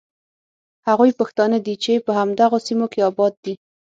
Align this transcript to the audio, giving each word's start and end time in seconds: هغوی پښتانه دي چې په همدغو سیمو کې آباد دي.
هغوی 0.87 1.17
پښتانه 1.19 1.57
دي 1.65 1.75
چې 1.83 1.93
په 2.05 2.11
همدغو 2.19 2.57
سیمو 2.67 2.85
کې 2.93 2.99
آباد 3.09 3.33
دي. 3.43 3.53